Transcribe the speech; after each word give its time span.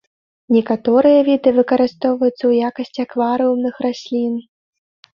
Некаторыя 0.55 1.19
віды 1.27 1.49
выкарыстоўваюцца 1.59 2.35
ў 2.47 2.51
якасці 2.73 2.99
акварыумных 3.07 3.75
раслін. 3.91 4.33